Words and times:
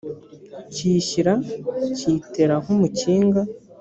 kiyishyira 0.73 1.33
kiyitera 1.97 2.55
nk 2.63 2.69
umukinga 2.75 3.41